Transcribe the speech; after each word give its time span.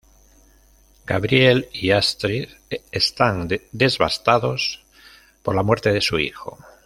Gabriel 1.05 1.69
y 1.73 1.91
Astrid 1.91 2.49
están 2.91 3.47
devastados 3.71 4.83
por 5.43 5.53
la 5.53 5.61
muerte 5.61 5.93
de 5.93 6.01
su 6.01 6.17
hijo. 6.17 6.57